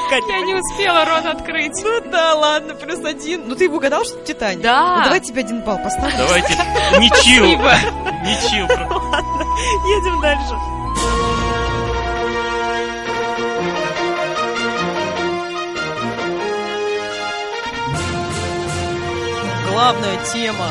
[0.08, 1.72] Катя, Я не успела рот открыть.
[1.84, 3.42] Ну да, ладно, плюс один.
[3.46, 4.62] Ну ты его угадал, что Титаник?
[4.62, 4.96] Да.
[4.96, 6.16] Ну, давай тебе один балл поставим.
[6.16, 6.54] Давайте.
[6.98, 7.44] Ничью.
[8.24, 8.66] Ничью.
[9.86, 10.54] Едем дальше.
[19.68, 20.70] Главная тема.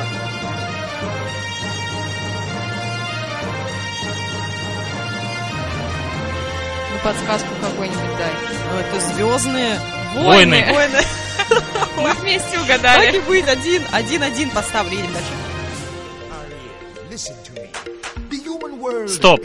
[6.91, 8.31] Ну, подсказку какой-нибудь дай.
[8.71, 9.79] Ну, это звездные
[10.15, 10.65] Войны.
[10.71, 11.01] войны.
[11.97, 13.17] Мы вместе Так угадали.
[13.17, 14.91] и быть, один, один, один поставлю.
[14.93, 15.29] Едем дальше.
[19.07, 19.41] Стоп.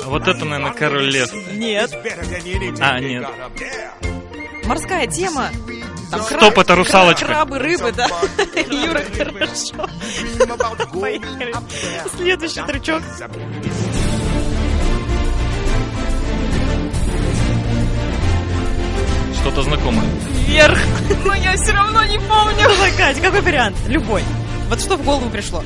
[0.00, 1.12] А Вот это, наверное, король.
[1.52, 1.92] Нет.
[1.92, 3.22] Anything А, нет.
[3.22, 4.66] up there.
[4.66, 5.50] Морская тема.
[6.10, 7.24] Там Стоп, это русалочка.
[7.26, 8.06] Крабы, рыбы, да.
[8.70, 9.88] Юра, хорошо.
[11.00, 11.54] Поехали.
[12.16, 13.02] Следующий трючок.
[19.40, 20.04] Что-то знакомое.
[20.46, 20.78] Вверх.
[21.24, 22.68] Но я все равно не помню.
[22.96, 23.76] Кать, какой вариант?
[23.88, 24.22] Любой.
[24.68, 25.64] Вот что в голову пришло?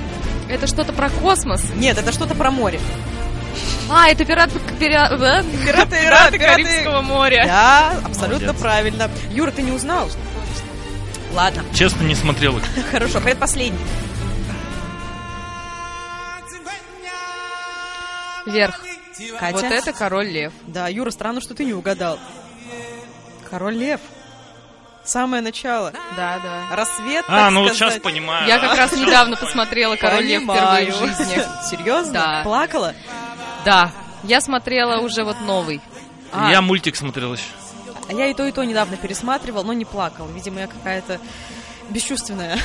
[0.49, 1.63] Это что-то про космос.
[1.75, 2.81] Нет, это что-то про море.
[3.89, 5.47] А, это э, Пираты, Пираты
[6.03, 6.39] пираты.
[6.39, 7.45] Карибского моря.
[7.47, 8.61] Да, абсолютно Молодец.
[8.61, 9.11] правильно.
[9.31, 10.09] Юра, ты не узнал?
[11.33, 12.65] Ладно, Честно, не смотрел их.
[12.91, 13.79] хорошо, предпоследний.
[18.47, 18.81] Вверх.
[19.41, 19.55] Катя?
[19.55, 20.53] Вот это король лев.
[20.67, 22.19] Да, Юра, странно, что ты не угадал.
[23.49, 24.01] Король Лев.
[25.07, 25.93] Самое начало.
[26.17, 26.77] Да, да.
[26.77, 27.95] Рассвет, А, ну вот сказать.
[27.95, 28.47] сейчас понимаю.
[28.49, 31.43] Я как раз недавно посмотрела «Король лев» впервые в жизни.
[31.71, 32.13] Серьезно?
[32.13, 32.41] Да.
[32.43, 32.95] Плакала?
[33.65, 33.93] Да.
[34.25, 35.81] Я смотрела уже вот новый.
[36.33, 36.51] А.
[36.51, 37.45] Я мультик смотрел еще.
[38.09, 40.27] А я и то, и то недавно пересматривал, но не плакал.
[40.27, 41.21] Видимо, я какая-то
[41.91, 42.59] бесчувственная.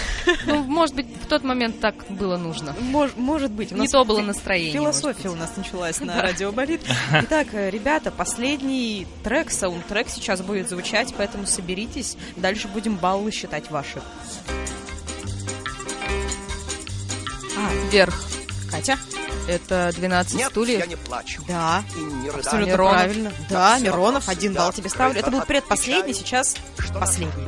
[0.46, 2.76] Ну, может быть, в тот момент так было нужно.
[2.80, 3.72] Мож- может быть.
[3.72, 4.74] У Не нас то было настроение.
[4.74, 6.82] Философия у нас началась на радио Болит.
[7.24, 12.18] Итак, э, ребята, последний трек, саундтрек сейчас будет звучать, поэтому соберитесь.
[12.36, 14.02] Дальше будем баллы считать ваши.
[17.58, 18.14] А, Вверх.
[18.72, 18.98] Катя?
[19.48, 20.80] Это 12 Нет, стульев.
[20.80, 21.42] я не плачу.
[21.48, 22.94] Да, И не абсолютно Миронов.
[22.94, 23.34] правильно.
[23.50, 25.20] Да, Миронов, один балл тебе ставлю.
[25.20, 27.48] Это был предпоследний, сейчас что последний.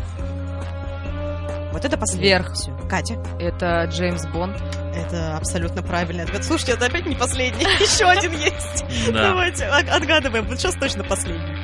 [1.74, 2.28] Вот это последний.
[2.30, 2.54] Вверх.
[2.54, 2.72] Всё.
[2.90, 3.16] Катя?
[3.40, 4.56] Это Джеймс Бонд.
[4.96, 6.46] Это абсолютно правильный ответ.
[6.46, 7.64] Слушайте, это опять не последний.
[7.80, 8.86] Еще один есть.
[9.12, 9.30] Да.
[9.30, 10.46] Давайте, от- отгадываем.
[10.48, 11.58] Вот сейчас точно последний.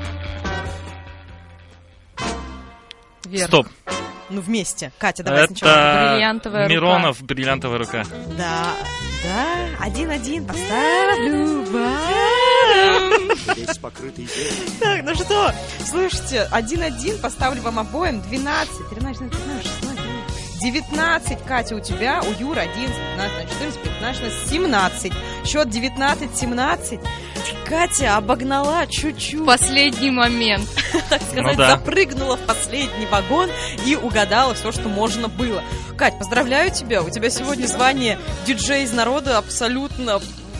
[3.25, 3.47] Вверх.
[3.47, 3.67] Стоп.
[4.31, 4.91] Ну, вместе.
[4.99, 5.71] Катя, давай сначала.
[5.71, 6.73] Это Бриллиантовая рука.
[6.73, 8.03] Миронов, бриллиантовая рука.
[8.37, 8.73] Да,
[9.23, 11.65] да, один-один, поставлю.
[13.55, 14.29] Весь покрытый.
[14.79, 15.51] Так, ну что,
[15.83, 19.78] слушайте, один-один, поставлю вам обоим 12, 13, 15, 16,
[20.59, 25.13] 19, Катя, у тебя, у Юры 11, 15, 14, 15, 16, 17.
[25.45, 27.07] Счет 19-17.
[27.67, 30.67] Катя обогнала чуть-чуть, Последний момент.
[31.09, 31.71] так сказать, Ну да.
[31.71, 33.49] запрыгнула в последний вагон
[33.85, 35.63] и угадала все, что можно было.
[35.97, 40.19] Кать, поздравляю тебя, у тебя сегодня звание диджей из народа абсолютно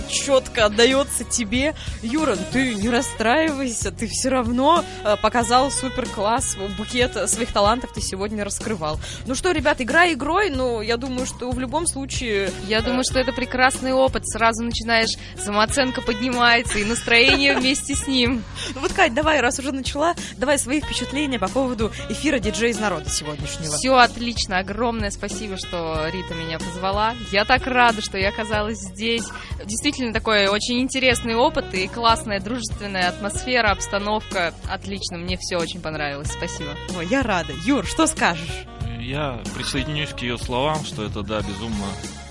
[0.10, 1.76] четко отдается тебе.
[2.02, 7.93] Юра, ну ты не расстраивайся, ты все равно э, показал супер класс, букет своих талантов
[7.93, 9.00] ты сегодня раскрывал.
[9.26, 13.19] Ну что, ребят, игра игрой, но я думаю, что в любом случае Я думаю, что
[13.19, 14.28] это прекрасный опыт.
[14.28, 18.43] Сразу начинаешь, самооценка поднимается, и настроение вместе с ним.
[18.76, 22.80] Ну вот, Кать, давай, раз уже начала, давай свои впечатления по поводу эфира диджей из
[22.80, 23.76] народа сегодняшнего.
[23.76, 24.60] Все отлично.
[24.60, 27.15] Огромное спасибо, что Рита меня позвала.
[27.32, 29.26] Я так рада, что я оказалась здесь.
[29.65, 34.54] Действительно такой очень интересный опыт и классная дружественная атмосфера, обстановка.
[34.70, 36.32] Отлично, мне все очень понравилось.
[36.32, 36.72] Спасибо.
[36.98, 37.54] Ой, я рада.
[37.66, 38.66] Юр, что скажешь?
[39.00, 41.86] Я присоединюсь к ее словам, что это, да, безумно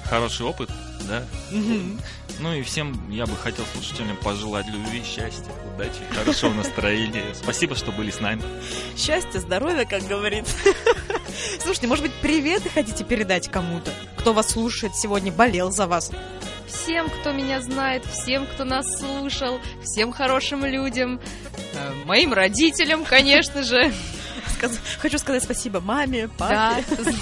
[0.05, 0.71] хороший опыт,
[1.09, 1.23] да.
[2.41, 7.35] Ну и всем я бы хотел слушателям пожелать любви, счастья, удачи, хорошего настроения.
[7.35, 8.43] Спасибо, что были с нами.
[8.97, 10.45] Счастья, здоровья, как говорит.
[11.61, 13.91] Слушайте, может быть, приветы хотите передать кому-то?
[14.17, 16.13] Кто вас слушает сегодня, болел за вас?
[16.69, 21.21] Всем, кто меня знает, всем, кто нас слушал, всем хорошим людям,
[21.75, 23.93] э, моим родителям, конечно же.
[25.01, 27.13] Хочу сказать спасибо маме, Да, папе.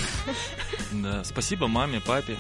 [0.92, 2.36] Да, спасибо маме, папе,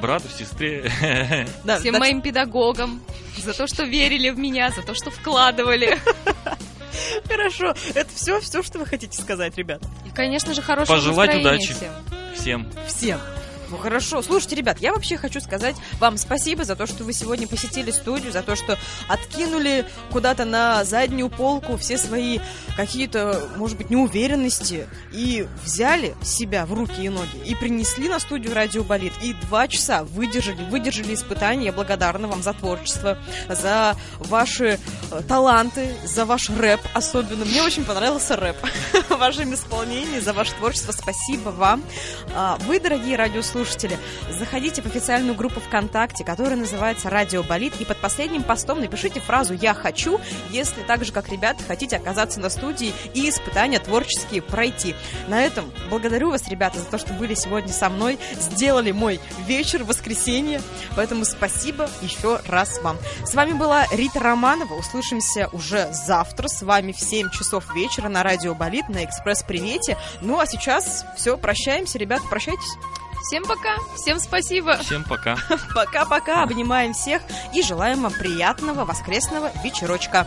[0.00, 0.90] брату, сестре.
[1.64, 3.02] Да, всем да, моим педагогам
[3.36, 5.98] за то, что верили в меня, за то, что вкладывали.
[7.26, 9.82] Хорошо, это все, все, что вы хотите сказать, ребят.
[10.06, 11.72] И, конечно же, хорошего Пожелать настроения удачи.
[11.74, 11.92] всем.
[12.34, 12.72] Всем.
[12.86, 13.20] Всем.
[13.70, 14.20] Ну хорошо.
[14.22, 18.32] Слушайте, ребят, я вообще хочу сказать вам спасибо за то, что вы сегодня посетили студию,
[18.32, 18.76] за то, что
[19.08, 22.40] откинули куда-то на заднюю полку все свои
[22.76, 28.54] какие-то, может быть, неуверенности и взяли себя в руки и ноги и принесли на студию
[28.54, 31.66] Радио Болит и два часа выдержали, выдержали испытания.
[31.66, 34.80] Я благодарна вам за творчество, за ваши
[35.12, 37.44] э, таланты, за ваш рэп особенно.
[37.44, 38.56] Мне очень понравился рэп
[39.08, 40.92] в вашем исполнении, за ваше творчество.
[40.92, 41.84] Спасибо вам.
[42.34, 43.59] А, Вы, дорогие радиослушатели,
[44.30, 49.54] заходите в официальную группу ВКонтакте, которая называется «Радио Болит», и под последним постом напишите фразу
[49.54, 50.20] «Я хочу»,
[50.50, 54.94] если так же, как ребята, хотите оказаться на студии и испытания творческие пройти.
[55.28, 59.84] На этом благодарю вас, ребята, за то, что были сегодня со мной, сделали мой вечер,
[59.84, 60.60] воскресенье,
[60.96, 62.98] поэтому спасибо еще раз вам.
[63.24, 68.22] С вами была Рита Романова, услышимся уже завтра, с вами в 7 часов вечера на
[68.22, 69.96] Радио Болит, на Экспресс-привете.
[70.20, 72.76] Ну, а сейчас все, прощаемся, ребята, прощайтесь.
[73.22, 74.76] Всем пока, всем спасибо.
[74.78, 75.36] Всем пока.
[75.74, 77.22] Пока-пока, обнимаем всех
[77.54, 80.26] и желаем вам приятного воскресного вечерочка.